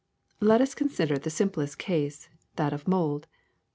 Let 0.39 0.61
us 0.61 0.73
consider 0.73 1.19
the 1.19 1.29
simplest 1.29 1.77
case, 1.77 2.27
that 2.55 2.73
of 2.73 2.87
mold. 2.87 3.27